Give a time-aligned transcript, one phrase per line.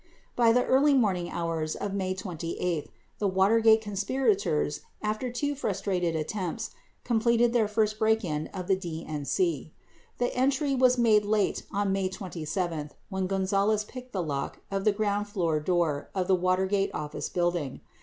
[0.35, 6.15] 30 By the early morning hours of May 28, the Watergate conspirators, after two frustrated
[6.15, 6.71] attempts,
[7.03, 9.69] completed their first break in of the DNC.
[9.69, 9.71] 31
[10.17, 14.91] The entry was made late on May 27 when Gonzales picked the lock of the
[14.91, 17.81] ground floor door of the Watergate Office Building.